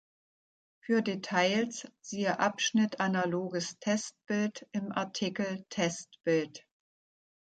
[0.79, 6.65] Für Details siehe Abschnitt "Analoges Testbild" im Artikel "Testbild"".